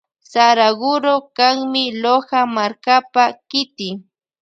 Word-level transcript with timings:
Saraguro 0.31 1.13
kanmi 1.37 1.83
Loja 2.01 2.41
markapa 2.55 3.23
kiti. 3.49 3.89